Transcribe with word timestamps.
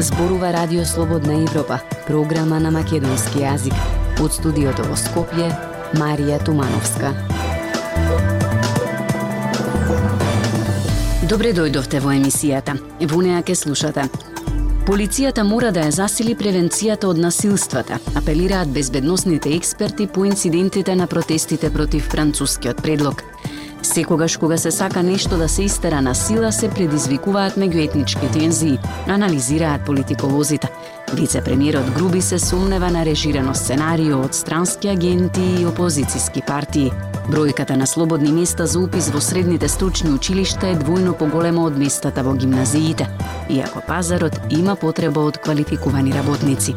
Зборува 0.00 0.52
Радио 0.52 0.84
Слободна 0.84 1.42
Европа, 1.42 1.80
програма 2.06 2.60
на 2.60 2.70
македонски 2.70 3.42
јазик. 3.42 3.76
Од 4.24 4.32
студиото 4.32 4.86
во 4.88 4.96
Скопје, 4.96 5.50
Марија 6.00 6.38
Тумановска. 6.40 7.10
Добре 11.28 11.52
дојдовте 11.52 12.00
во 12.00 12.14
емисијата. 12.16 12.78
Во 13.12 13.20
неа 13.20 13.42
ке 13.44 13.52
слушате. 13.54 14.06
Полицијата 14.88 15.44
мора 15.44 15.68
да 15.68 15.84
ја 15.84 15.92
засили 15.92 16.32
превенцијата 16.32 17.04
од 17.12 17.20
насилствата, 17.20 18.00
апелираат 18.16 18.72
безбедносните 18.72 19.52
експерти 19.52 20.06
по 20.06 20.24
инцидентите 20.24 20.96
на 20.96 21.06
протестите 21.06 21.68
против 21.70 22.08
францускиот 22.08 22.80
предлог. 22.82 23.20
Секогаш 23.82 24.36
кога 24.36 24.56
се 24.56 24.70
сака 24.70 25.02
нешто 25.02 25.38
да 25.38 25.48
се 25.48 25.62
истера 25.62 26.02
на 26.02 26.14
сила, 26.14 26.52
се 26.52 26.68
предизвикуваат 26.68 27.56
меѓуетнички 27.56 28.32
тензии, 28.32 28.78
анализираат 29.08 29.84
политиколозите. 29.84 30.68
Вице-премиерот 31.14 31.90
Груби 31.94 32.22
се 32.22 32.38
сумнева 32.38 32.90
на 32.90 33.04
режирано 33.04 33.54
сценарио 33.54 34.20
од 34.20 34.34
странски 34.34 34.88
агенти 34.88 35.42
и 35.60 35.66
опозициски 35.66 36.42
партии. 36.46 36.92
Бројката 37.30 37.76
на 37.76 37.86
слободни 37.86 38.32
места 38.32 38.66
за 38.66 38.78
упис 38.78 39.10
во 39.10 39.20
средните 39.20 39.68
стручни 39.68 40.10
училишта 40.10 40.68
е 40.70 40.78
двојно 40.78 41.16
поголема 41.18 41.64
од 41.66 41.78
местата 41.78 42.22
во 42.22 42.34
гимназиите, 42.34 43.08
иако 43.48 43.82
пазарот 43.86 44.38
има 44.50 44.76
потреба 44.76 45.20
од 45.20 45.38
квалификувани 45.38 46.12
работници. 46.12 46.74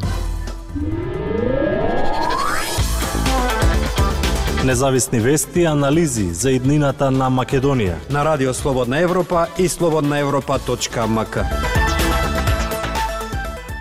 Независни 4.63 5.19
вести 5.19 5.61
и 5.61 5.65
анализи 5.65 6.33
за 6.33 6.51
иднината 6.51 7.11
на 7.11 7.27
Македонија. 7.29 7.95
На 8.09 8.25
Радио 8.25 8.53
Слободна 8.53 8.99
Европа 8.99 9.47
и 9.59 9.67
слободнаевропа.мк. 9.69 11.43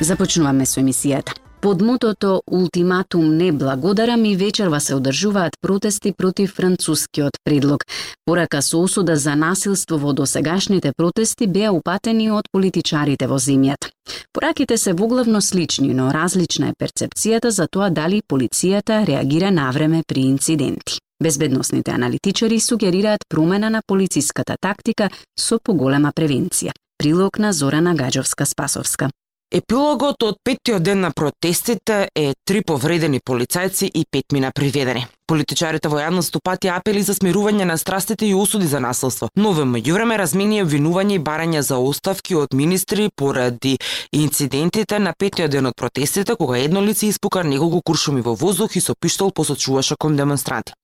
Започнуваме 0.01 0.67
со 0.67 0.81
емисијата. 0.81 1.42
Под 1.63 1.81
мотото 1.81 2.43
Ултиматум 2.51 3.37
не 3.37 3.53
благодарам 3.53 4.25
и 4.25 4.37
вечерва 4.37 4.81
се 4.81 4.95
одржуваат 4.95 5.53
протести 5.61 6.13
против 6.13 6.55
францускиот 6.55 7.33
предлог. 7.45 7.85
Порака 8.25 8.63
со 8.63 8.83
осуда 8.83 9.17
за 9.17 9.37
насилство 9.37 9.99
во 9.99 10.13
досегашните 10.13 10.93
протести 10.97 11.47
беа 11.47 11.71
упатени 11.71 12.31
од 12.31 12.51
политичарите 12.53 13.31
во 13.31 13.39
земјата. 13.39 13.95
Пораките 14.33 14.77
се 14.77 14.93
воглавно 14.93 15.41
слични, 15.41 15.95
но 15.95 16.11
различна 16.11 16.75
е 16.75 16.75
перцепцијата 16.75 17.55
за 17.55 17.69
тоа 17.71 17.91
дали 17.91 18.23
полицијата 18.27 19.07
реагира 19.07 19.51
навреме 19.51 20.03
при 20.09 20.21
инциденти. 20.21 20.99
Безбедносните 21.23 21.91
аналитичари 21.91 22.61
сугерираат 22.61 23.21
промена 23.29 23.71
на 23.71 23.83
полициската 23.87 24.57
тактика 24.61 25.11
со 25.39 25.59
поголема 25.63 26.11
превенција. 26.11 26.73
Прилог 26.99 27.39
на 27.39 27.53
Зорана 27.53 27.95
Гаджовска-Спасовска. 27.95 29.11
Епилогот 29.53 30.23
од 30.25 30.39
петтиот 30.41 30.81
ден 30.83 31.03
на 31.05 31.11
протестите 31.13 32.07
е 32.17 32.33
три 32.49 32.63
повредени 32.65 33.19
полицајци 33.21 33.85
и 33.85 34.07
пет 34.11 34.33
мина 34.33 34.51
приведени. 34.51 35.05
Политичарите 35.33 35.89
во 35.89 35.97
јавност 35.97 36.35
упати 36.37 36.69
апели 36.69 37.01
за 37.01 37.15
смирување 37.17 37.65
на 37.65 37.79
страстите 37.81 38.27
и 38.29 38.35
осуди 38.37 38.67
за 38.69 38.83
насилство, 38.85 39.31
но 39.35 39.55
во 39.57 39.65
меѓувреме 39.65 40.19
размени 40.21 40.59
обвинување 40.61 41.15
и 41.17 41.23
барања 41.25 41.63
за 41.65 41.79
оставки 41.81 42.37
од 42.37 42.53
министри 42.53 43.07
поради 43.17 43.79
инцидентите 44.13 44.99
на 45.01 45.15
петиот 45.19 45.55
ден 45.55 45.71
од 45.71 45.79
протестите 45.81 46.37
кога 46.37 46.59
едно 46.61 46.83
лице 46.85 47.09
испука 47.09 47.47
неколку 47.49 47.81
куршуми 47.81 48.21
во 48.21 48.35
воздух 48.37 48.77
и 48.77 48.85
со 48.85 48.93
пиштол 48.93 49.33
посочуваше 49.33 49.97
кон 49.97 50.21
демонстранти. 50.21 50.77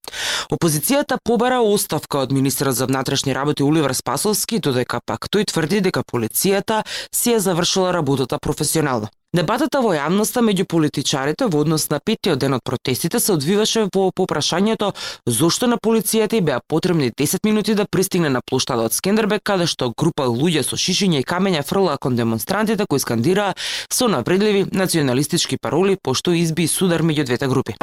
Опозицијата 0.49 1.21
побара 1.23 1.61
оставка 1.61 2.25
од 2.25 2.33
министерот 2.33 2.81
за 2.81 2.87
внатрешни 2.87 3.37
работи 3.37 3.63
Оливер 3.63 3.93
Спасовски, 3.93 4.65
додека 4.65 5.05
пак 5.05 5.29
тој 5.29 5.45
тврди 5.53 5.85
дека 5.85 6.09
полицијата 6.09 6.87
си 7.13 7.37
ја 7.37 7.45
завршила 7.45 7.93
работата 7.93 8.41
професионално. 8.41 9.13
Дебатата 9.37 9.83
во 9.85 9.91
јавноста 9.93 10.41
меѓу 10.41 10.65
политичарите 10.65 11.51
во 11.53 11.59
однос 11.61 11.83
на 11.93 11.99
петтиот 12.01 12.39
ден 12.41 12.55
од 12.57 12.63
протестите 12.65 13.19
се 13.21 13.35
одвиваше 13.35 13.83
во 13.93 14.07
попрашањето 14.09 14.95
зошто 15.27 15.69
на 15.69 15.77
полицијата 15.77 16.39
и 16.39 16.41
беа 16.41 16.63
потребни 16.67 17.11
10 17.13 17.45
минути 17.45 17.75
да 17.75 17.85
пристигне 17.85 18.31
на 18.31 18.41
плоштадот 18.41 18.97
Скендербек 18.97 19.45
каде 19.45 19.67
што 19.69 19.91
група 19.93 20.31
луѓе 20.33 20.63
со 20.65 20.81
шишиња 20.81 21.21
и 21.21 21.29
камења 21.29 21.61
фрла 21.61 21.99
кон 22.01 22.17
демонстрантите 22.17 22.87
кои 22.89 23.05
скандираа 23.05 23.53
со 23.93 24.09
навредливи 24.09 24.65
националистички 24.73 25.61
пароли 25.61 25.99
пошто 26.03 26.33
изби 26.33 26.67
судар 26.67 27.05
меѓу 27.05 27.29
двете 27.29 27.49
групи. 27.53 27.77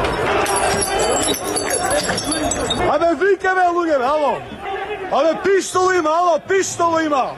Абе 2.90 3.14
викаме 3.22 3.70
луѓе, 3.70 4.02
ало! 4.02 4.42
Абе 5.14 5.38
пистоли 5.46 6.02
има, 6.02 6.10
ало, 6.10 6.40
пистоли 6.50 7.06
има! 7.06 7.36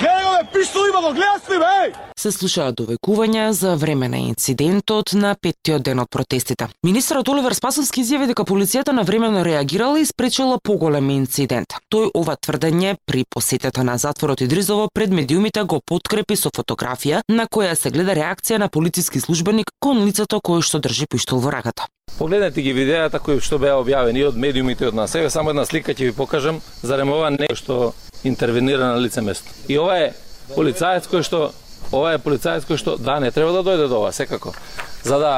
Гледај 0.00 0.19
го, 0.42 0.50
пиштол 0.52 0.82
има, 0.88 1.00
го 1.00 1.14
гледаш 1.14 1.42
ли, 1.50 1.58
бе? 1.58 1.92
Се 2.20 2.32
слушаат 2.32 2.76
довекувања 2.76 3.50
за 3.50 3.76
време 3.76 4.08
на 4.08 4.18
инцидентот 4.18 5.12
на 5.14 5.34
петтиот 5.34 5.82
ден 5.82 6.00
од 6.00 6.10
протестите. 6.10 6.68
Министерот 6.84 7.28
Оливер 7.28 7.54
Спасовски 7.54 8.02
изјави 8.02 8.28
дека 8.30 8.44
полицијата 8.44 8.92
на 8.92 9.02
времено 9.02 9.44
реагирала 9.44 10.00
и 10.00 10.06
спречила 10.06 10.58
поголем 10.62 11.10
инцидент. 11.10 11.76
Тој 11.92 12.10
ова 12.14 12.36
тврдење 12.36 12.96
при 13.06 13.24
посетата 13.24 13.84
на 13.84 13.96
затворот 13.98 14.40
Идризово 14.40 14.88
пред 14.94 15.10
медиумите 15.10 15.62
го 15.62 15.80
подкрепи 15.86 16.36
со 16.36 16.50
фотографија 16.50 17.22
на 17.28 17.46
која 17.46 17.74
се 17.74 17.90
гледа 17.90 18.14
реакција 18.14 18.58
на 18.58 18.68
полициски 18.68 19.20
службеник 19.20 19.72
кон 19.80 20.04
лицето 20.04 20.40
кој 20.44 20.62
што 20.62 20.78
држи 20.78 21.06
пиштол 21.06 21.40
во 21.40 21.50
раката. 21.50 21.86
Погледнете 22.18 22.62
ги 22.62 22.72
видеата 22.72 23.18
кои 23.18 23.40
што 23.40 23.58
беа 23.58 23.80
објавени 23.80 24.26
од 24.28 24.36
медиумите 24.36 24.88
од 24.88 24.94
нас. 24.94 25.14
Еве 25.14 25.30
само 25.30 25.50
една 25.50 25.64
слика 25.64 25.94
ќе 25.94 26.10
ви 26.10 26.12
покажам 26.12 26.60
зарем 26.82 27.12
ова 27.12 27.30
не 27.30 27.48
што 27.54 27.94
интервенира 28.24 28.92
на 28.92 29.00
лице 29.00 29.22
место. 29.22 29.48
И 29.68 29.78
ова 29.78 29.96
е 29.98 30.12
полицаец 30.54 31.08
кој 31.10 31.24
што 31.26 31.50
ова 31.92 32.14
е 32.14 32.22
полицаец 32.22 32.64
кој 32.68 32.78
што 32.80 32.96
да 32.96 33.18
не 33.20 33.30
треба 33.30 33.52
да 33.52 33.64
дојде 33.66 33.88
до 33.88 34.00
ова 34.02 34.12
секако. 34.12 34.54
За 35.02 35.18
да 35.18 35.32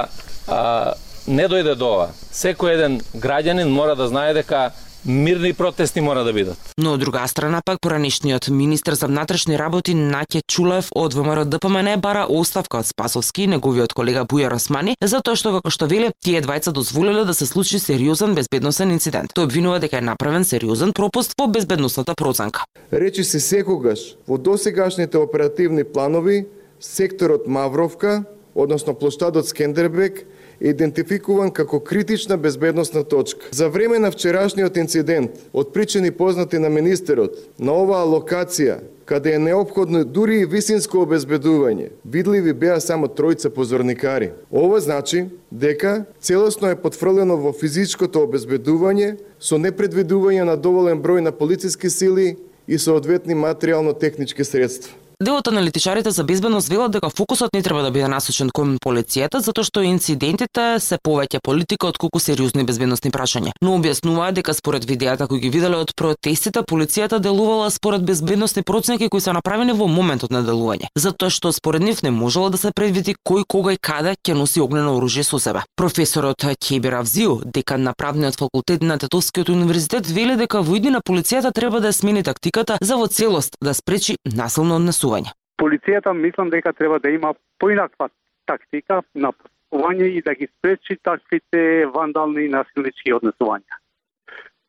а, 0.49 0.95
не 1.27 1.49
дојде 1.49 1.75
до 1.75 1.91
ова, 1.97 2.09
секој 2.33 2.75
еден 2.77 3.00
граѓанин 3.15 3.71
мора 3.71 3.95
да 3.97 4.09
знае 4.09 4.34
дека 4.34 4.72
мирни 5.05 5.53
протести 5.53 6.01
мора 6.01 6.25
да 6.25 6.33
бидат. 6.33 6.59
Но 6.79 6.93
од 6.93 7.01
друга 7.01 7.27
страна 7.29 7.63
пак 7.65 7.81
поранишниот 7.81 8.49
министер 8.49 8.95
за 8.95 9.07
внатрешни 9.07 9.59
работи 9.59 9.95
Наке 9.95 10.43
Чулев 10.47 10.89
од 10.95 11.15
ВМРО 11.15 11.45
ДПМН 11.45 12.01
бара 12.01 12.27
оставка 12.29 12.79
од 12.79 12.87
Спасовски 12.87 13.43
и 13.43 13.47
неговиот 13.47 13.93
колега 13.93 14.25
Бујар 14.25 14.55
Османи 14.55 14.97
затоа 15.01 15.37
што 15.37 15.53
како 15.59 15.71
што 15.71 15.87
веле 15.87 16.13
тие 16.25 16.43
двајца 16.43 16.73
дозволиле 16.73 17.25
да 17.25 17.35
се 17.35 17.47
случи 17.47 17.79
сериозен 17.79 18.35
безбедносен 18.35 18.91
инцидент. 18.91 19.33
Тој 19.35 19.45
обвинува 19.45 19.79
дека 19.81 19.99
е 19.99 20.07
направен 20.07 20.45
сериозен 20.45 20.93
пропуст 20.93 21.34
во 21.39 21.47
безбедносната 21.47 22.15
проценка. 22.15 22.65
Речи 22.93 23.25
се 23.25 23.41
секогаш 23.41 24.17
во 24.29 24.39
досегашните 24.39 25.19
оперативни 25.19 25.84
планови 25.84 26.47
секторот 26.81 27.47
Мавровка, 27.47 28.25
односно 28.55 28.95
площадот 28.95 29.49
Скендербек 29.49 30.25
идентификуван 30.61 31.51
како 31.51 31.81
критична 31.81 32.37
безбедносна 32.37 33.05
точка. 33.05 33.47
За 33.51 33.69
време 33.69 33.99
на 33.99 34.11
вчерашниот 34.11 34.77
инцидент, 34.77 35.31
од 35.53 35.73
причини 35.73 36.11
познати 36.11 36.59
на 36.59 36.69
министерот, 36.69 37.39
на 37.59 37.73
оваа 37.73 38.07
локација, 38.07 38.79
каде 39.05 39.35
е 39.35 39.39
необходно 39.39 40.05
дури 40.05 40.41
и 40.41 40.47
висинско 40.47 41.03
обезбедување, 41.03 41.91
видливи 42.05 42.53
беа 42.53 42.79
само 42.81 43.09
тројца 43.11 43.51
позорникари. 43.51 44.31
Ова 44.51 44.81
значи 44.81 45.27
дека 45.51 46.05
целосно 46.21 46.71
е 46.71 46.79
потфрлено 46.79 47.37
во 47.37 47.53
физичкото 47.53 48.23
обезбедување 48.23 49.17
со 49.41 49.59
непредвидување 49.59 50.47
на 50.47 50.57
доволен 50.57 51.03
број 51.03 51.21
на 51.21 51.33
полициски 51.33 51.91
сили 51.91 52.37
и 52.69 52.79
соодветни 52.79 53.34
материјално-технички 53.34 54.45
средства. 54.45 54.95
Дел 55.22 55.37
од 55.38 55.49
аналитичарите 55.49 56.10
за 56.10 56.25
безбедност 56.25 56.69
велат 56.69 56.91
дека 56.91 57.09
фокусот 57.10 57.53
не 57.55 57.62
треба 57.62 57.83
да 57.83 57.91
биде 57.94 58.09
насочен 58.10 58.49
кон 58.50 58.72
полицијата, 58.83 59.38
затоа 59.38 59.62
што 59.62 59.83
инцидентите 59.87 60.81
се 60.83 60.97
повеќе 60.99 61.39
политика 61.39 61.86
од 61.86 61.98
колку 62.03 62.19
сериозни 62.19 62.65
безбедносни 62.66 63.13
прашања. 63.15 63.53
Но 63.63 63.77
објаснуваат 63.78 64.34
дека 64.41 64.51
според 64.54 64.83
видеата 64.84 65.28
кои 65.30 65.39
ги 65.39 65.51
виделе 65.54 65.78
од 65.78 65.92
протестите, 65.95 66.65
полицијата 66.66 67.21
делувала 67.22 67.71
според 67.71 68.03
безбедносни 68.03 68.63
проценки 68.63 69.09
кои 69.09 69.21
се 69.21 69.33
направени 69.33 69.77
во 69.78 69.86
моментот 69.86 70.34
на 70.34 70.42
делување, 70.42 70.91
затоа 70.97 71.30
што 71.30 71.53
според 71.53 71.86
нив 71.86 72.03
не 72.03 72.10
можело 72.10 72.51
да 72.51 72.59
се 72.59 72.72
предвиди 72.74 73.15
кој 73.15 73.47
кога 73.47 73.77
и 73.77 73.78
каде 73.78 74.16
ќе 74.27 74.34
носи 74.34 74.59
огнено 74.59 74.97
оружје 74.98 75.22
со 75.22 75.39
себе. 75.39 75.63
Професорот 75.77 76.42
Кебер 76.59 76.98
Авзио, 76.98 77.39
декан 77.45 77.84
на 77.84 77.95
правниот 77.95 78.34
факултет 78.34 78.83
на 78.83 78.98
Тетовскиот 78.98 79.54
универзитет, 79.54 80.10
вели 80.10 80.34
дека 80.34 80.66
во 80.66 80.77
иднина 80.83 80.98
полицијата 80.98 81.54
треба 81.54 81.78
да 81.80 81.92
смени 81.92 82.27
тактиката 82.27 82.78
за 82.80 82.97
во 82.97 83.07
целост 83.07 83.54
да 83.63 83.71
спречи 83.74 84.19
насилно 84.27 84.83
однесување 84.83 85.11
постапување. 85.12 85.32
Полицијата 85.59 86.12
мислам 86.12 86.50
дека 86.50 86.72
треба 86.72 86.98
да 86.98 87.10
има 87.10 87.34
поинаква 87.59 88.09
тактика 88.47 89.03
на 89.14 89.32
постапување 89.32 90.09
и 90.18 90.22
да 90.22 90.34
ги 90.34 90.47
спречи 90.47 90.97
таквите 91.03 91.86
вандални 91.86 92.44
и 92.44 92.48
насилнички 92.48 93.12
однесувања. 93.12 93.78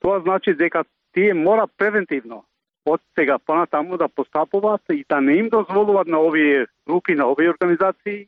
Тоа 0.02 0.20
значи 0.22 0.54
дека 0.54 0.84
тие 1.14 1.34
мора 1.34 1.68
превентивно 1.68 2.44
од 2.86 3.02
сега 3.16 3.38
понатаму 3.40 3.98
да 3.98 4.10
постапуваат 4.10 4.82
и 4.92 5.06
да 5.10 5.22
не 5.22 5.38
им 5.38 5.50
дозволуваат 5.50 6.08
на 6.08 6.20
овие 6.20 6.68
групи, 6.88 7.16
на 7.16 7.32
овие 7.32 7.50
организации 7.50 8.28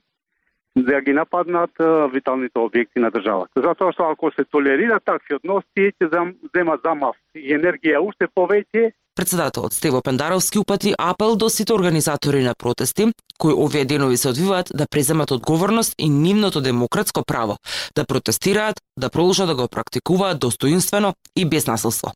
да 0.76 1.02
ги 1.02 1.14
нападнат 1.14 1.72
виталните 2.12 2.60
објекти 2.60 3.00
на 3.00 3.12
државата. 3.12 3.62
Затоа 3.62 3.92
што 3.92 4.10
ако 4.12 4.32
се 4.32 4.44
толерира 4.44 5.00
такви 5.00 5.36
односи, 5.36 5.68
тие 5.76 5.92
ќе 5.92 6.34
земат 6.56 6.82
замав 6.84 7.16
и 7.36 7.52
енергија 7.56 8.00
уште 8.00 8.28
повеќе 8.28 8.92
Председателот 9.16 9.74
Стево 9.74 10.02
Пендаровски 10.02 10.60
упати 10.60 10.94
апел 10.98 11.36
до 11.36 11.50
сите 11.50 11.74
организатори 11.74 12.44
на 12.44 12.54
протести, 12.56 13.08
кои 13.38 13.54
овие 13.54 13.86
денови 13.86 14.18
се 14.18 14.30
одвиваат 14.30 14.72
да 14.74 14.86
преземат 14.92 15.32
одговорност 15.32 15.94
и 15.98 16.10
нивното 16.10 16.62
демократско 16.62 17.24
право 17.26 17.58
да 17.96 18.06
протестираат, 18.06 18.82
да 19.00 19.10
продолжат 19.10 19.48
да 19.48 19.56
го 19.56 19.68
практикуваат 19.68 20.40
достоинствено 20.40 21.14
и 21.36 21.46
без 21.46 21.68
насилство. 21.68 22.12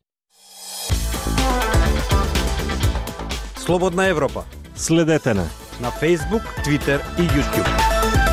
Слободна 3.56 4.06
Европа 4.06 4.44
Следете 4.76 5.34
на 5.34 5.46
на 5.80 5.90
Facebook, 5.90 6.44
Twitter 6.64 7.00
и 7.18 7.22
YouTube. 7.22 8.29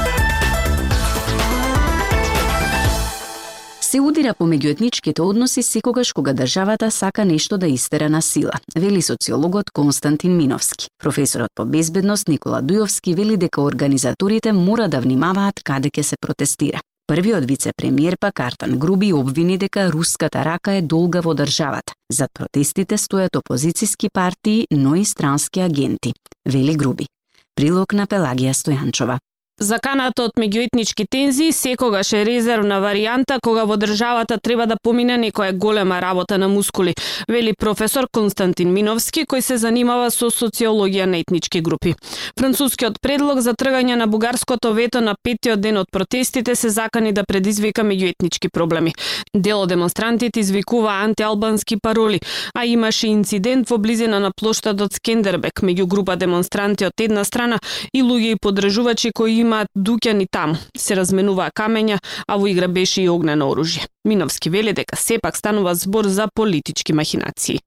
Се 3.87 4.01
удира 4.03 4.33
по 4.35 4.43
меѓуетничките 4.43 5.23
односи 5.23 5.61
секогаш 5.63 6.09
кога 6.11 6.33
државата 6.35 6.89
сака 6.91 7.23
нешто 7.25 7.57
да 7.57 7.67
истера 7.71 8.09
на 8.09 8.21
сила, 8.21 8.51
вели 8.75 9.01
социологот 9.01 9.71
Константин 9.71 10.35
Миновски. 10.37 10.89
Професорот 10.99 11.49
по 11.55 11.65
безбедност 11.65 12.27
Никола 12.27 12.59
Дујовски 12.61 13.15
вели 13.15 13.37
дека 13.37 13.61
организаторите 13.61 14.51
мора 14.51 14.89
да 14.89 14.99
внимаваат 14.99 15.63
каде 15.63 15.87
ќе 15.87 16.01
се 16.01 16.15
протестира. 16.19 16.81
Првиот 17.07 17.47
вице-премиер 17.47 18.17
па 18.19 18.31
Картан 18.31 18.75
Груби 18.77 19.13
обвини 19.13 19.57
дека 19.57 19.87
руската 19.91 20.43
рака 20.43 20.73
е 20.73 20.81
долга 20.81 21.21
во 21.21 21.31
државата. 21.33 21.95
Зад 22.11 22.29
протестите 22.33 22.97
стојат 22.97 23.39
опозициски 23.39 24.09
партии, 24.09 24.67
но 24.71 24.95
и 24.95 25.05
странски 25.05 25.59
агенти, 25.59 26.13
вели 26.45 26.75
Груби. 26.75 27.07
Прилог 27.55 27.93
на 27.93 28.03
Пелагија 28.05 28.51
Стојанчова. 28.51 29.17
Заканата 29.57 30.27
од 30.27 30.35
меѓуетнички 30.37 31.07
тензии 31.09 31.49
секогаш 31.49 32.11
е 32.13 32.19
резервна 32.27 32.75
варијанта 32.77 33.39
кога 33.41 33.63
во 33.65 33.73
државата 33.81 34.35
треба 34.37 34.67
да 34.69 34.75
помине 34.77 35.15
некоја 35.17 35.55
голема 35.57 35.97
работа 35.97 36.37
на 36.37 36.45
мускули, 36.47 36.93
вели 37.27 37.55
професор 37.57 38.05
Константин 38.13 38.69
Миновски 38.69 39.23
кој 39.25 39.41
се 39.41 39.57
занимава 39.57 40.11
со 40.13 40.29
социологија 40.29 41.07
на 41.09 41.17
етнички 41.25 41.61
групи. 41.61 41.95
Францускиот 42.37 42.99
предлог 43.01 43.41
за 43.41 43.55
тргање 43.57 43.95
на 43.97 44.05
бугарското 44.05 44.75
вето 44.77 45.01
на 45.01 45.15
петиот 45.23 45.61
ден 45.61 45.81
од 45.81 45.89
протестите 45.91 46.53
се 46.55 46.69
закани 46.69 47.11
да 47.11 47.25
предизвика 47.25 47.81
меѓуетнички 47.81 48.53
проблеми. 48.53 48.93
Дел 49.33 49.63
од 49.65 49.73
демонстрантите 49.73 50.39
извикува 50.39 51.01
антиалбански 51.01 51.79
пароли, 51.81 52.21
а 52.53 52.65
имаше 52.65 53.07
инцидент 53.07 53.69
во 53.69 53.81
близина 53.81 54.19
на 54.19 54.31
плоштадот 54.31 54.93
Скендербек 54.93 55.65
меѓу 55.65 55.87
група 55.87 56.15
демонстранти 56.15 56.85
од 56.85 57.01
една 57.01 57.25
страна 57.25 57.57
и 57.91 58.03
луѓе 58.03 58.37
и 58.37 58.39
подржувачи 58.39 59.11
кои 59.11 59.46
имаат 59.47 59.71
дуќани 59.75 60.27
таму. 60.31 60.59
Се 60.75 60.97
разменуваа 60.99 61.53
камења, 61.55 62.01
а 62.27 62.37
во 62.37 62.49
игра 62.51 62.67
беше 62.67 63.05
и 63.05 63.09
огнено 63.09 63.47
оружје. 63.53 63.87
Миновски 64.05 64.51
вели 64.53 64.75
дека 64.75 64.99
сепак 64.99 65.39
станува 65.39 65.75
збор 65.75 66.11
за 66.17 66.27
политички 66.35 66.93
махинации. 66.93 67.63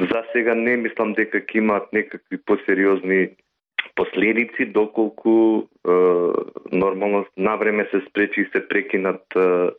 За 0.00 0.22
сега 0.32 0.54
не 0.54 0.76
мислам 0.76 1.14
дека 1.14 1.38
ќе 1.38 1.62
имаат 1.62 1.92
некакви 1.92 2.38
посериозни 2.46 3.30
последици 3.94 4.66
доколку 4.66 5.32
е, 5.58 5.92
нормално 6.72 7.26
навреме 7.36 7.86
се 7.90 8.00
спречи 8.08 8.40
и 8.40 8.50
се 8.52 8.68
прекинат 8.68 9.22
е, 9.36 9.70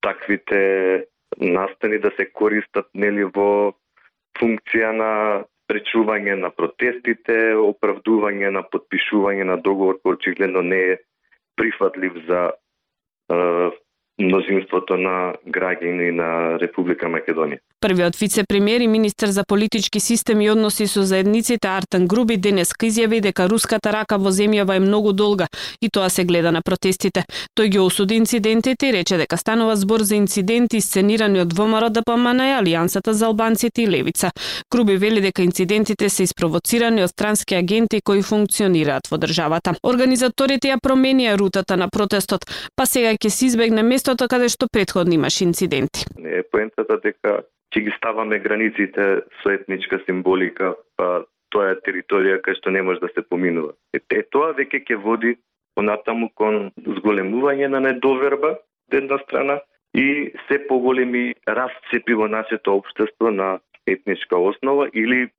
таквите 0.00 1.04
настани 1.40 1.98
да 1.98 2.10
се 2.16 2.30
користат 2.32 2.86
нели 2.94 3.24
во 3.24 3.74
функција 4.38 4.92
на 4.96 5.12
спречување 5.70 6.34
на 6.42 6.50
протестите, 6.50 7.54
оправдување 7.54 8.50
на 8.50 8.64
подпишување 8.66 9.46
на 9.46 9.56
договор 9.62 10.00
кој 10.02 10.18
очигледно 10.18 10.62
не 10.66 10.80
е 10.94 10.96
прифатлив 11.54 12.18
за 12.26 12.50
мнозинството 14.20 14.96
на 14.96 15.34
граѓани 15.48 16.10
на 16.12 16.58
Република 16.60 17.08
Македонија. 17.08 17.60
Првиот 17.80 18.16
вице-премиер 18.16 18.80
и 18.80 18.86
министер 18.86 19.28
за 19.28 19.44
политички 19.48 20.00
системи 20.00 20.44
и 20.44 20.50
односи 20.50 20.86
со 20.86 21.02
заедниците 21.02 21.68
Артан 21.68 22.06
Груби 22.06 22.36
денеска 22.36 22.86
изјави 22.86 23.20
дека 23.24 23.48
руската 23.48 23.92
рака 23.92 24.18
во 24.18 24.28
земјава 24.28 24.76
е 24.76 24.82
многу 24.84 25.12
долга 25.12 25.46
и 25.80 25.88
тоа 25.88 26.10
се 26.10 26.24
гледа 26.24 26.52
на 26.52 26.60
протестите. 26.60 27.24
Тој 27.56 27.68
ги 27.72 27.78
осуди 27.80 28.14
инцидентите 28.20 28.88
и 28.88 28.92
рече 28.92 29.16
дека 29.16 29.36
станува 29.36 29.76
збор 29.76 30.04
за 30.04 30.14
инциденти 30.16 30.80
сценирани 30.80 31.40
од 31.40 31.54
ВМРО 31.56 31.88
ДПМН 31.88 32.40
и 32.50 32.56
Алијансата 32.60 33.16
за 33.16 33.26
албанците 33.26 33.82
и 33.82 33.88
Левица. 33.88 34.30
Груби 34.70 34.96
вели 34.96 35.20
дека 35.20 35.42
инцидентите 35.42 36.08
се 36.08 36.22
испровоцирани 36.28 37.02
од 37.02 37.10
странски 37.10 37.54
агенти 37.54 38.02
кои 38.04 38.20
функционираат 38.22 39.08
во 39.08 39.16
државата. 39.16 39.72
Организаторите 39.82 40.68
ја 40.68 40.76
променија 40.84 41.38
рутата 41.38 41.80
на 41.80 41.88
протестот, 41.88 42.44
па 42.76 42.84
сега 42.84 43.16
ќе 43.16 43.28
се 43.28 43.46
избегне 43.46 43.82
местото 44.10 44.28
каде 44.28 44.48
што 44.48 44.66
предходно 44.66 45.14
имаш 45.14 45.40
инциденти. 45.40 46.02
Не 46.18 46.40
е 46.40 46.42
поентата 46.42 46.98
дека 46.98 47.42
ќе 47.70 47.80
ги 47.84 47.92
ставаме 47.96 48.40
границите 48.42 49.22
со 49.42 49.50
етничка 49.54 50.00
символика, 50.06 50.74
па 50.96 51.22
тоа 51.54 51.70
е 51.70 51.80
територија 51.86 52.40
кај 52.42 52.58
што 52.58 52.70
не 52.74 52.82
може 52.82 53.00
да 53.00 53.08
се 53.14 53.22
поминува. 53.22 53.72
Е, 53.94 54.00
е 54.10 54.22
тоа 54.30 54.50
веќе 54.58 54.82
ќе 54.82 54.96
води 54.98 55.36
понатаму 55.78 56.30
кон 56.34 56.72
зголемување 56.98 57.70
на 57.70 57.80
недоверба 57.80 58.58
од 58.58 58.94
една 58.98 59.18
страна 59.22 59.60
и 59.94 60.32
се 60.48 60.58
поголеми 60.66 61.34
расцепи 61.46 62.14
во 62.14 62.26
нашето 62.26 62.74
општество 62.82 63.30
на 63.30 63.60
етничка 63.86 64.38
основа 64.38 64.90
или 64.92 65.22
е, 65.22 65.30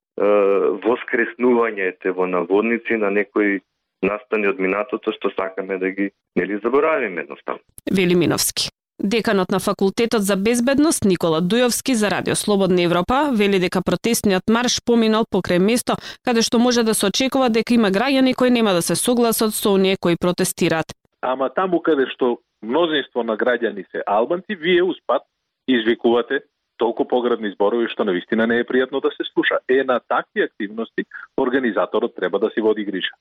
воскреснувањето 0.87 2.15
во 2.15 2.27
наводници 2.27 2.95
на 2.95 3.11
некои 3.11 3.59
настани 4.01 4.47
од 4.47 4.59
минатото 4.59 5.13
што 5.15 5.31
сакаме 5.37 5.77
да 5.77 5.89
ги 5.89 6.11
нели 6.35 6.59
заборавиме 6.63 7.21
едноставно. 7.21 7.61
Вели 7.91 8.15
Миновски. 8.15 8.69
Деканот 9.03 9.51
на 9.51 9.59
факултетот 9.59 10.21
за 10.21 10.35
безбедност 10.37 11.05
Никола 11.05 11.41
Дујовски 11.41 11.93
за 11.93 12.11
Радио 12.11 12.35
Слободна 12.35 12.83
Европа 12.83 13.31
вели 13.33 13.59
дека 13.59 13.81
протестниот 13.81 14.43
марш 14.49 14.77
поминал 14.85 15.25
покрај 15.25 15.57
место 15.57 15.95
каде 16.25 16.41
што 16.41 16.59
може 16.59 16.83
да 16.83 16.93
се 16.93 17.07
очекува 17.07 17.49
дека 17.49 17.73
има 17.73 17.89
граѓани 17.89 18.35
кои 18.35 18.49
нема 18.49 18.73
да 18.73 18.81
се 18.81 18.95
согласат 18.95 19.53
со 19.53 19.73
оние 19.73 19.97
кои 19.97 20.15
протестираат. 20.21 20.93
Ама 21.21 21.49
таму 21.49 21.81
каде 21.81 22.05
што 22.13 22.37
мнозинство 22.61 23.23
на 23.23 23.37
граѓани 23.37 23.85
се 23.91 24.03
албанци, 24.05 24.55
вие 24.55 24.83
успат 24.83 25.23
извикувате 25.67 26.41
толку 26.81 27.05
поградни 27.05 27.53
зборови 27.53 27.87
што 27.93 28.03
на 28.03 28.15
вистина 28.17 28.47
не 28.49 28.61
е 28.61 28.65
пријатно 28.65 29.01
да 29.05 29.13
се 29.13 29.23
слуша. 29.29 29.61
Е 29.69 29.83
на 29.85 29.99
такви 29.99 30.41
активности 30.49 31.05
организаторот 31.37 32.15
треба 32.15 32.39
да 32.39 32.49
си 32.49 32.61
води 32.61 32.85
грижа. 32.85 33.13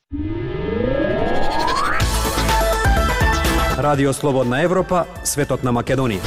Радио 3.81 4.13
Слободна 4.13 4.63
Европа, 4.63 5.05
светот 5.25 5.65
на 5.65 5.73
Македонија. 5.73 6.25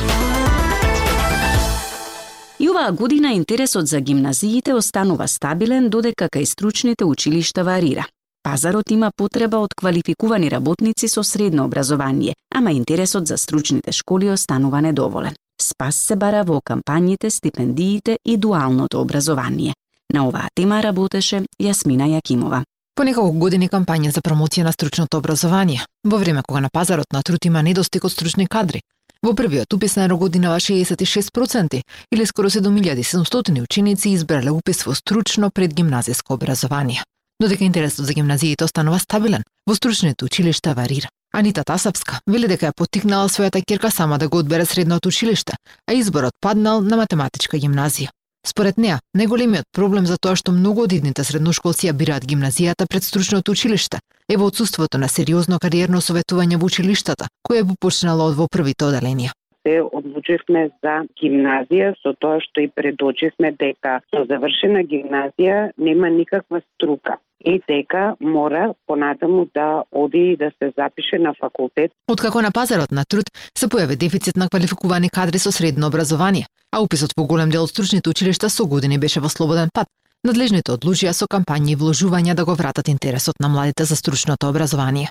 И 2.60 2.70
оваа 2.70 2.92
година 2.92 3.34
интересот 3.34 3.88
за 3.88 4.02
гимназиите 4.02 4.74
останува 4.74 5.28
стабилен 5.28 5.90
додека 5.90 6.30
кај 6.34 6.46
стручните 6.46 7.06
училишта 7.06 7.63
варира. 7.63 8.06
Пазарот 8.44 8.92
има 8.92 9.12
потреба 9.18 9.58
од 9.58 9.74
квалификувани 9.74 10.50
работници 10.52 11.08
со 11.08 11.24
средно 11.24 11.66
образование, 11.66 12.34
ама 12.56 12.72
интересот 12.72 13.28
за 13.28 13.38
стручните 13.38 13.92
школи 13.92 14.30
останува 14.30 14.82
недоволен. 14.82 15.36
Спас 15.63 15.96
се 15.96 16.15
бара 16.20 16.43
во 16.43 16.58
кампањите, 16.60 17.29
стипендиите 17.29 18.17
и 18.25 18.36
дуалното 18.38 19.01
образование. 19.01 19.74
На 20.13 20.25
оваа 20.27 20.50
тема 20.55 20.82
работеше 20.84 21.46
Јасмина 21.60 22.10
Јакимова. 22.17 22.63
По 22.96 23.05
неколку 23.08 23.39
години 23.39 23.70
кампања 23.72 24.12
за 24.12 24.22
промоција 24.22 24.67
на 24.67 24.74
стручното 24.75 25.17
образование, 25.17 25.86
во 26.03 26.20
време 26.20 26.43
кога 26.48 26.60
на 26.62 26.70
пазарот 26.70 27.13
на 27.13 27.24
труд 27.24 27.46
има 27.46 27.63
недостиг 27.63 28.03
од 28.03 28.12
стручни 28.12 28.48
кадри. 28.48 28.82
Во 29.24 29.32
првиот 29.34 29.74
упис 29.74 29.96
на 29.96 30.08
годинава 30.17 30.60
66% 30.60 31.82
или 32.12 32.25
скоро 32.25 32.50
7700 32.50 33.63
ученици 33.63 34.10
избрале 34.10 34.51
упис 34.51 34.84
во 34.86 34.96
стручно 34.96 35.50
предгимназиско 35.50 36.34
образование. 36.34 37.03
Додека 37.39 37.63
интересот 37.63 38.05
за 38.05 38.13
гимназиите 38.13 38.63
останува 38.65 39.00
стабилен, 39.00 39.43
во 39.65 39.75
стручните 39.75 40.25
училишта 40.25 40.74
варира. 40.74 41.08
Анита 41.36 41.63
Тасапска 41.66 42.20
вели 42.30 42.46
дека 42.46 42.68
ја 42.70 42.75
поттикнала 42.78 43.25
својата 43.25 43.58
ќерка 43.66 43.90
сама 43.90 44.20
да 44.22 44.28
го 44.30 44.38
одбере 44.38 44.66
средното 44.70 45.10
училиште, 45.10 45.56
а 45.90 45.94
изборот 45.98 46.36
паднал 46.40 46.82
на 46.82 46.98
математичка 47.00 47.58
гимназија. 47.58 48.13
Според 48.46 48.78
неа, 48.78 49.00
најголемиот 49.18 49.66
проблем 49.74 50.06
за 50.06 50.20
тоа 50.22 50.36
што 50.38 50.54
многу 50.54 50.84
од 50.86 50.94
идните 50.94 51.25
средношколци 51.25 51.90
ја 51.90 51.98
бираат 51.98 52.28
гимназијата 52.30 52.86
пред 52.86 53.04
стручното 53.10 53.52
училиште 53.52 54.00
е 54.30 54.38
во 54.38 54.46
отсутството 54.46 55.02
на 55.02 55.10
сериозно 55.10 55.58
кариерно 55.60 56.02
советување 56.02 56.62
во 56.62 56.70
училиштата, 56.70 57.25
кое 57.42 57.63
би 57.63 57.74
почнало 57.82 58.30
од 58.30 58.38
во 58.38 58.48
првите 58.48 58.86
оделенија 58.86 59.34
се 59.63 59.80
одлучивме 59.82 60.70
за 60.84 60.96
гимназија 61.20 61.94
со 62.04 62.13
тоа 62.20 62.42
што 62.44 62.62
и 62.62 62.68
предочивме 62.68 63.54
дека 63.60 64.02
со 64.12 64.25
завршена 64.30 64.84
гимназија 64.84 65.72
нема 65.78 66.10
никаква 66.12 66.62
струка 66.62 67.18
и 67.46 67.62
дека 67.68 68.16
мора 68.20 68.74
понатаму 68.88 69.48
да 69.54 69.84
оди 69.92 70.34
и 70.34 70.38
да 70.38 70.52
се 70.60 70.74
запише 70.78 71.20
на 71.20 71.34
факултет. 71.34 71.92
Откако 72.08 72.42
на 72.42 72.52
пазарот 72.52 72.92
на 72.92 73.06
труд 73.06 73.26
се 73.58 73.68
појави 73.68 73.96
дефицит 73.96 74.38
на 74.38 74.50
квалификувани 74.50 75.10
кадри 75.10 75.40
со 75.40 75.52
средно 75.52 75.88
образование, 75.88 76.48
а 76.72 76.82
уписот 76.82 77.14
во 77.18 77.26
голем 77.26 77.50
дел 77.50 77.64
од 77.64 77.70
стручните 77.70 78.10
училишта 78.10 78.50
со 78.50 78.66
години 78.66 78.98
беше 78.98 79.20
во 79.20 79.30
слободен 79.30 79.70
пат, 79.74 79.88
надлежните 80.24 80.72
одлучија 80.72 81.12
со 81.14 81.28
кампањи 81.28 81.74
и 81.74 81.76
вложувања 81.76 82.34
да 82.34 82.46
го 82.46 82.56
вратат 82.56 82.88
интересот 82.88 83.40
на 83.40 83.50
младите 83.50 83.86
за 83.86 83.96
стручното 83.96 84.50
образование. 84.50 85.10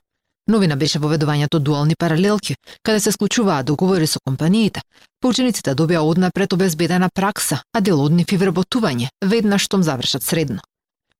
Новина 0.49 0.77
беше 0.77 0.99
воведувањето 0.99 1.59
дуални 1.59 1.95
паралелки, 1.99 2.57
каде 2.83 3.01
се 3.01 3.13
склучуваа 3.13 3.63
договори 3.63 4.07
со 4.07 4.19
компаниите. 4.25 4.81
Поучениците 5.21 5.75
добија 5.75 6.03
однапред 6.03 6.53
обезбедена 6.53 7.09
пракса, 7.15 7.63
а 7.73 7.81
дел 7.81 8.01
од 8.03 8.13
нив 8.13 8.33
и 8.33 8.39
вработување, 8.39 9.09
веднаш 9.23 9.69
штом 9.69 9.83
завршат 9.83 10.23
средно. 10.23 10.59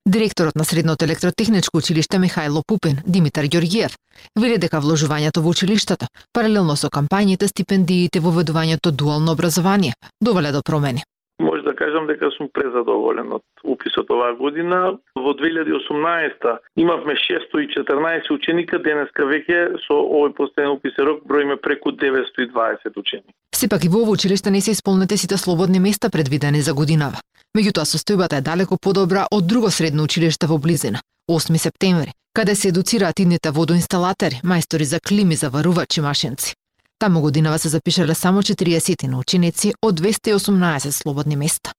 Директорот 0.07 0.57
на 0.57 0.65
Средното 0.65 1.05
електротехничко 1.05 1.79
училиште 1.79 2.19
Михајло 2.19 2.63
Пупин, 2.67 2.97
Димитар 3.07 3.47
Ѓоргиев, 3.47 3.95
вели 4.35 4.57
дека 4.59 4.81
вложувањето 4.83 5.45
во 5.45 5.55
училиштата, 5.55 6.09
паралелно 6.35 6.75
со 6.75 6.91
кампањите, 6.91 7.47
стипендиите, 7.47 8.19
воведувањето 8.19 8.91
дуално 8.91 9.39
образование, 9.39 9.95
довеле 10.21 10.51
до 10.53 10.63
промени 10.67 11.07
може 11.43 11.63
да 11.63 11.75
кажам 11.75 12.07
дека 12.07 12.31
сум 12.37 12.49
презадоволен 12.53 13.33
од 13.33 13.43
уписот 13.65 14.11
оваа 14.11 14.35
година. 14.35 14.99
Во 15.17 15.33
2018 15.35 16.59
имавме 16.77 17.15
614 17.19 18.31
ученика, 18.35 18.79
денеска 18.79 19.27
веќе 19.27 19.79
со 19.87 19.99
овој 19.99 20.35
последен 20.39 20.79
уписен 20.79 21.07
рок 21.07 21.27
броиме 21.27 21.57
преку 21.57 21.93
920 21.93 22.97
ученика. 22.97 23.33
Сепак 23.55 23.85
и 23.85 23.89
во 23.89 24.03
ово 24.03 24.13
училиште 24.13 24.51
не 24.51 24.61
се 24.61 24.71
исполнете 24.71 25.17
сите 25.17 25.37
слободни 25.37 25.81
места 25.81 26.11
предвидени 26.11 26.61
за 26.61 26.75
годинава. 26.75 27.19
Меѓутоа 27.57 27.85
состојбата 27.85 28.39
е 28.41 28.45
далеко 28.45 28.79
подобра 28.81 29.27
од 29.31 29.47
друго 29.47 29.71
средно 29.71 30.07
училиште 30.09 30.47
во 30.49 30.57
близина, 30.59 31.03
8 31.31 31.59
септември, 31.59 32.15
каде 32.33 32.55
се 32.55 32.69
едуцираат 32.69 33.21
идните 33.21 33.51
водоинсталатери, 33.51 34.41
мајстори 34.45 34.89
за 34.89 35.01
клими, 35.01 35.37
заварувачи 35.37 36.01
машинци. 36.01 36.55
Таму 36.99 37.21
годинава 37.21 37.59
се 37.59 37.69
запишале 37.69 38.15
само 38.15 38.43
40 38.43 39.07
на 39.07 39.19
ученици 39.19 39.75
од 39.83 40.01
218 40.01 40.91
слободни 40.91 41.37
места. 41.37 41.73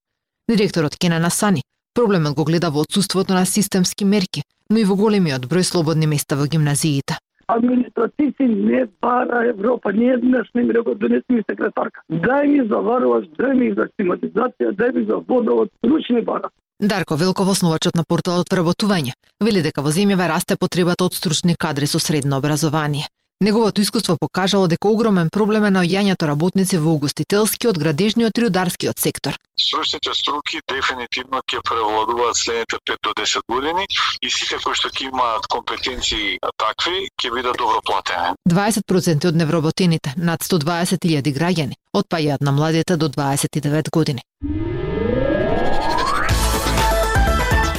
Директорот 0.50 0.98
Кена 0.98 1.20
Насани 1.20 1.64
проблемот 1.94 2.36
го 2.36 2.44
гледа 2.44 2.70
во 2.70 2.82
отсутството 2.82 3.34
на 3.34 3.46
системски 3.46 4.06
мерки, 4.06 4.44
но 4.70 4.78
и 4.78 4.84
во 4.84 4.96
големиот 4.96 5.48
број 5.48 5.64
слободни 5.64 6.08
места 6.08 6.36
во 6.36 6.46
гимназиите. 6.46 7.18
Административци 7.48 8.44
не 8.44 8.86
бара 9.02 9.50
Европа, 9.50 9.94
ние 9.94 10.14
еднаш 10.14 10.48
не 10.56 10.64
ми 10.64 10.74
рекол 10.74 10.94
да 10.94 11.00
донеси 11.00 11.30
ми 11.30 11.44
секретарка. 11.50 12.02
Дај 12.12 12.48
ми 12.48 12.68
за 12.68 12.78
варуваш, 12.78 13.26
дај 13.40 13.54
ми 13.54 13.74
за 13.74 13.88
климатизација, 14.00 14.72
дај 14.72 14.94
ми 14.96 15.06
за 15.06 15.18
водовод, 15.28 15.70
ручни 15.84 16.22
бара. 16.22 16.50
Дарко 16.80 17.16
Велков, 17.16 17.48
основачот 17.48 17.96
на 17.96 18.04
порталот 18.04 18.50
Вработување, 18.50 19.14
вели 19.40 19.62
дека 19.62 19.82
во 19.82 19.92
земјава 19.92 20.28
расте 20.28 20.58
потребата 20.60 21.06
од 21.06 21.14
стручни 21.14 21.56
кадри 21.56 21.88
со 21.88 22.00
средно 22.00 22.38
образование. 22.38 23.08
Неговото 23.42 23.82
искуство 23.82 24.18
покажало 24.18 24.68
дека 24.68 24.88
огромен 24.88 25.30
проблем 25.30 25.66
е 25.66 25.72
наоѓањето 25.76 26.28
работници 26.30 26.78
во 26.78 26.94
угостителскиот, 26.96 27.78
градежниот 27.78 28.38
и 28.38 28.44
рударскиот 28.46 29.00
сектор. 29.00 29.36
Стручните 29.60 30.14
струки 30.16 30.62
дефинитивно 30.72 31.42
ќе 31.44 31.60
превладуваат 31.68 32.38
следните 32.40 32.78
5 32.92 33.02
до 33.04 33.12
10 33.20 33.42
години 33.52 33.84
и 34.22 34.30
сите 34.30 34.58
кои 34.64 34.76
што 34.80 34.90
ќе 34.90 35.10
имаат 35.10 35.48
компетенции 35.52 36.38
такви 36.58 37.10
ќе 37.20 37.34
бидат 37.36 37.58
добро 37.58 37.82
платени. 37.84 38.36
20% 38.48 39.28
од 39.28 39.36
невработените, 39.36 40.14
над 40.16 40.40
120.000 40.44 41.36
граѓани, 41.36 41.76
отпаѓаат 41.92 42.42
на 42.42 42.52
младите 42.52 42.98
до 42.98 43.10
29 43.10 43.90
години. 43.92 44.22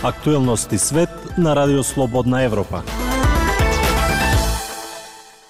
Актуелности 0.05 0.79
свет 0.79 1.39
на 1.39 1.57
Радио 1.57 1.83
Слободна 1.83 2.43
Европа. 2.43 2.83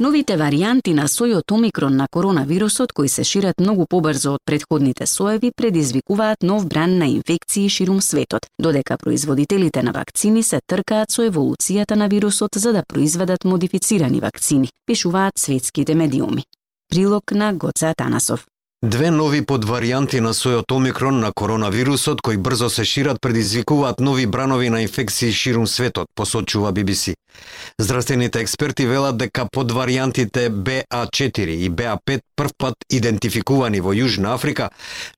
Новите 0.03 0.35
варијанти 0.35 0.91
на 0.91 1.05
сојот 1.07 1.53
омикрон 1.55 1.95
на 1.95 2.09
коронавирусот, 2.11 2.93
кои 2.93 3.09
се 3.09 3.23
шират 3.25 3.61
многу 3.63 3.85
побрзо 3.87 4.33
од 4.35 4.43
предходните 4.45 5.07
соеви, 5.07 5.53
предизвикуваат 5.55 6.43
нов 6.43 6.67
бран 6.67 6.97
на 6.99 7.07
инфекции 7.07 7.69
ширум 7.69 8.01
светот, 8.03 8.47
додека 8.59 8.97
производителите 8.99 9.83
на 9.83 9.93
вакцини 9.93 10.43
се 10.43 10.59
тркаат 10.67 11.15
со 11.15 11.23
еволуцијата 11.23 11.95
на 11.95 12.09
вирусот 12.09 12.59
за 12.59 12.73
да 12.73 12.83
произведат 12.83 13.45
модифицирани 13.45 14.21
вакцини, 14.21 14.69
пишуваат 14.87 15.39
светските 15.39 15.95
медиуми. 15.95 16.45
Прилог 16.91 17.31
на 17.31 17.53
Гоце 17.55 17.95
Танасов. 17.97 18.47
Две 18.85 19.09
нови 19.09 19.39
подваријанти 19.41 20.19
на 20.21 20.35
сојот 20.37 20.73
омикрон 20.77 21.17
на 21.23 21.31
коронавирусот 21.33 22.21
кои 22.21 22.37
брзо 22.37 22.67
се 22.69 22.85
шират 22.85 23.17
предизвикуваат 23.23 24.01
нови 24.01 24.27
бранови 24.27 24.69
на 24.69 24.83
инфекции 24.83 25.33
ширум 25.33 25.67
светот, 25.67 26.07
посочува 26.15 26.73
BBC. 26.73 27.15
Здравствените 27.79 28.41
експерти 28.41 28.85
велат 28.87 29.17
дека 29.17 29.47
подваријантите 29.49 30.51
BA4 30.51 31.49
и 31.49 31.71
BA5 31.71 32.21
првпат 32.37 32.75
идентификувани 32.91 33.81
во 33.81 33.95
Јужна 33.95 34.35
Африка, 34.35 34.69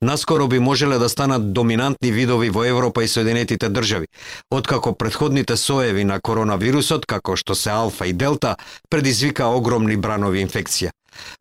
наскоро 0.00 0.46
би 0.46 0.58
можеле 0.58 0.98
да 0.98 1.08
станат 1.08 1.52
доминантни 1.52 2.12
видови 2.12 2.50
во 2.50 2.64
Европа 2.64 3.02
и 3.02 3.08
Соединетите 3.08 3.68
држави, 3.68 4.06
откако 4.50 4.94
предходните 4.94 5.56
соеви 5.56 6.04
на 6.04 6.20
коронавирусот, 6.20 7.06
како 7.06 7.34
што 7.36 7.54
се 7.54 7.70
алфа 7.70 8.06
и 8.06 8.12
делта, 8.12 8.56
предизвика 8.90 9.50
огромни 9.50 9.96
бранови 9.96 10.46
инфекција. 10.46 10.90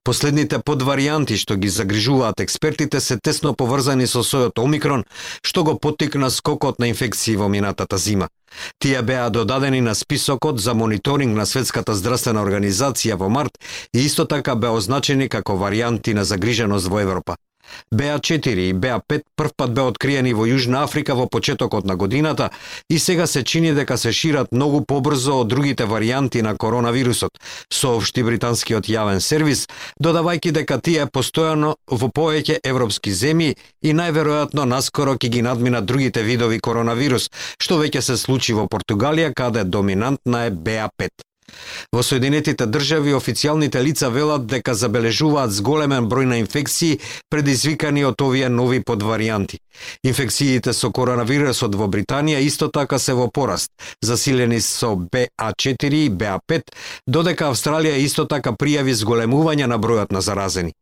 Последните 0.04 0.60
подварианти 0.60 1.38
што 1.38 1.56
ги 1.56 1.70
загрижуваат 1.70 2.40
експертите 2.40 3.02
се 3.02 3.18
тесно 3.18 3.54
поврзани 3.54 4.08
со 4.08 4.24
сојот 4.24 4.60
Омикрон, 4.62 5.06
што 5.42 5.64
го 5.64 5.78
поттикна 5.80 6.30
скокот 6.30 6.80
на 6.80 6.88
инфекции 6.88 7.36
во 7.36 7.48
минатата 7.48 7.98
зима. 7.98 8.30
Тие 8.80 9.02
беа 9.02 9.30
додадени 9.30 9.82
на 9.82 9.96
списокот 9.96 10.60
за 10.60 10.74
мониторинг 10.74 11.36
на 11.38 11.46
Светската 11.46 11.96
здравствена 11.96 12.44
организација 12.46 13.16
во 13.16 13.30
март 13.30 13.58
и 13.94 14.06
исто 14.06 14.26
така 14.26 14.56
беа 14.56 14.72
означени 14.72 15.30
како 15.30 15.58
варианти 15.58 16.14
на 16.14 16.24
загриженост 16.26 16.88
во 16.88 17.00
Европа. 17.00 17.36
БА4 17.94 18.70
и 18.70 18.74
БА5 18.74 19.22
првпат 19.36 19.74
бе 19.74 19.82
откриени 19.82 20.34
во 20.34 20.48
Јужна 20.48 20.84
Африка 20.84 21.16
во 21.16 21.28
почетокот 21.28 21.86
на 21.86 21.96
годината 21.96 22.50
и 22.90 23.00
сега 23.00 23.28
се 23.28 23.44
чини 23.44 23.74
дека 23.74 23.98
се 23.98 24.14
шират 24.14 24.52
многу 24.52 24.82
побрзо 24.86 25.42
од 25.42 25.48
другите 25.48 25.86
варијанти 25.86 26.42
на 26.42 26.56
коронавирусот, 26.58 27.32
соопшти 27.74 28.24
британскиот 28.24 28.90
јавен 28.90 29.20
сервис, 29.20 29.68
додавајќи 30.02 30.52
дека 30.52 30.80
тие 30.80 31.06
постојано 31.06 31.76
во 31.92 32.10
повеќе 32.10 32.60
европски 32.64 33.12
земји 33.12 33.56
и 33.82 33.94
најверојатно 33.94 34.66
наскоро 34.66 35.16
ќе 35.16 35.30
ги 35.30 35.42
надминат 35.42 35.86
другите 35.86 36.24
видови 36.24 36.60
коронавирус, 36.60 37.30
што 37.62 37.80
веќе 37.82 38.02
се 38.02 38.18
случи 38.18 38.54
во 38.54 38.68
Португалија 38.68 39.34
каде 39.34 39.64
доминантна 39.64 40.46
е 40.50 40.52
БА5. 40.52 41.35
Во 41.96 42.04
Соединетите 42.04 42.66
држави 42.66 43.14
официјалните 43.16 43.82
лица 43.84 44.10
велат 44.10 44.48
дека 44.52 44.74
забележуваат 44.76 45.54
зголемен 45.56 46.10
број 46.12 46.26
на 46.32 46.40
инфекции 46.42 47.00
предизвикани 47.30 48.04
од 48.10 48.22
овие 48.22 48.50
нови 48.50 48.82
подваријанти. 48.82 49.62
Инфекциите 50.04 50.74
со 50.74 50.92
коронавирусот 50.92 51.76
во 51.76 51.88
Британија 51.88 52.42
исто 52.44 52.68
така 52.68 53.00
се 53.00 53.14
во 53.14 53.30
пораст, 53.30 53.72
засилени 54.02 54.62
со 54.62 54.96
BA4, 54.96 55.94
и 55.94 56.10
BA5, 56.10 56.74
додека 57.08 57.52
Австралија 57.52 58.00
исто 58.04 58.26
така 58.26 58.52
пријави 58.52 58.96
зголемување 58.96 59.68
на 59.68 59.80
бројот 59.80 60.12
на 60.12 60.22
заразени. 60.22 60.74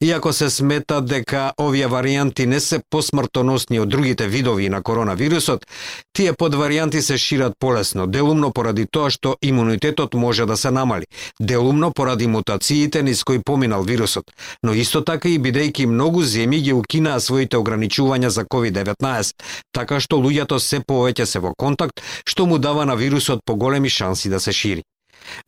Иако 0.00 0.32
се 0.32 0.50
смета 0.50 1.00
дека 1.00 1.52
овие 1.60 1.86
варијанти 1.88 2.46
не 2.46 2.60
се 2.60 2.80
посмртоносни 2.90 3.80
од 3.80 3.88
другите 3.88 4.26
видови 4.28 4.68
на 4.68 4.82
коронавирусот, 4.82 5.66
тие 6.12 6.32
подваријанти 6.32 7.00
се 7.00 7.18
шират 7.18 7.54
полесно, 7.58 8.06
делумно 8.06 8.50
поради 8.52 8.86
тоа 8.90 9.10
што 9.10 9.36
имунитетот 9.42 10.14
може 10.14 10.46
да 10.46 10.56
се 10.56 10.70
намали, 10.70 11.06
делумно 11.40 11.92
поради 11.92 12.26
мутациите 12.26 13.02
низ 13.02 13.24
кои 13.24 13.38
поминал 13.38 13.82
вирусот, 13.82 14.24
но 14.62 14.74
исто 14.74 15.04
така 15.04 15.28
и 15.28 15.38
бидејќи 15.38 15.86
многу 15.86 16.22
земји 16.22 16.62
ги 16.62 16.72
укинаа 16.72 17.20
своите 17.20 17.56
ограничувања 17.56 18.28
за 18.28 18.44
COVID-19, 18.44 19.34
така 19.72 20.00
што 20.00 20.16
луѓето 20.16 20.58
се 20.58 20.80
повеќе 20.80 21.24
се 21.24 21.38
во 21.38 21.54
контакт, 21.54 22.02
што 22.26 22.46
му 22.46 22.58
дава 22.58 22.84
на 22.84 22.94
вирусот 22.94 23.40
поголеми 23.44 23.90
шанси 23.90 24.28
да 24.28 24.40
се 24.40 24.52
шири. 24.52 24.82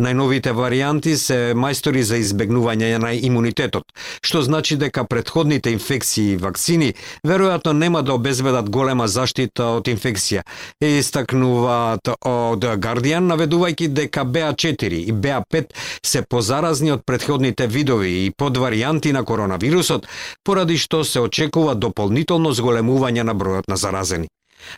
Најновите 0.03 0.53
варианти 0.53 1.17
се 1.17 1.55
мајстори 1.55 2.03
за 2.03 2.19
избегнување 2.23 2.99
на 2.99 3.13
имунитетот, 3.15 3.85
што 4.23 4.43
значи 4.43 4.77
дека 4.77 5.05
предходните 5.05 5.71
инфекции 5.71 6.33
и 6.33 6.37
вакцини 6.37 6.93
веројатно 7.27 7.73
нема 7.73 8.03
да 8.03 8.15
обезбедат 8.15 8.71
голема 8.71 9.09
заштита 9.09 9.71
од 9.79 9.89
инфекција. 9.89 10.43
Е 10.81 10.99
истакнуваат 10.99 12.13
од 12.21 12.69
Guardian 12.85 13.29
наведувајќи 13.31 13.89
дека 13.89 14.25
BA4 14.25 15.03
и 15.09 15.13
BA5 15.13 15.65
се 16.03 16.23
позаразни 16.23 16.93
од 16.93 17.05
предходните 17.07 17.67
видови 17.67 18.27
и 18.27 18.31
подваријанти 18.31 19.13
на 19.13 19.25
коронавирусот, 19.25 20.07
поради 20.45 20.79
што 20.79 21.05
се 21.05 21.21
очекува 21.21 21.75
дополнително 21.75 22.53
зголемување 22.53 23.23
на 23.23 23.35
бројот 23.35 23.69
на 23.69 23.77
заразени. 23.77 24.29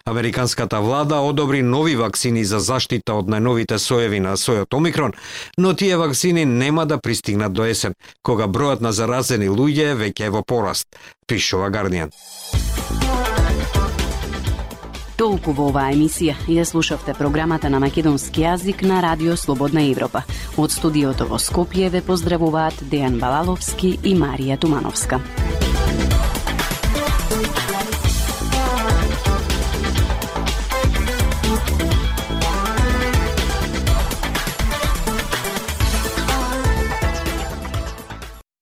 Американската 0.05 0.81
влада 0.81 1.17
одобри 1.17 1.63
нови 1.63 1.97
ваксини 1.97 2.45
за 2.45 2.61
заштита 2.61 3.15
од 3.15 3.29
најновите 3.29 3.79
соеви 3.79 4.21
на 4.21 4.37
сојот 4.37 4.75
Омикрон, 4.75 5.13
но 5.59 5.75
тие 5.75 5.97
ваксини 5.97 6.45
нема 6.45 6.87
да 6.87 6.99
пристигнат 6.99 7.53
до 7.53 7.65
есен, 7.65 7.95
кога 8.23 8.47
бројот 8.47 8.81
на 8.81 8.93
заразени 8.93 9.49
луѓе 9.49 9.95
веќе 9.95 10.27
е 10.27 10.31
во 10.31 10.43
пораст, 10.43 10.87
пишува 11.27 11.71
Гардијан. 11.71 12.11
Толку 15.17 15.55
во 15.57 15.71
оваа 15.71 15.95
емисија 15.95 16.35
ја 16.45 16.65
слушавте 16.69 17.15
програмата 17.17 17.71
на 17.73 17.81
македонски 17.81 18.43
јазик 18.45 18.83
на 18.85 19.01
Радио 19.01 19.37
Слободна 19.37 19.87
Европа. 19.89 20.27
Од 20.61 20.77
студиото 20.77 21.25
во 21.31 21.41
Скопје 21.41 21.89
ве 21.89 22.03
поздравуваат 22.05 22.85
Дејан 22.93 23.17
Балаловски 23.23 23.97
и 24.05 24.13
Марија 24.13 24.61
Тумановска. 24.61 25.23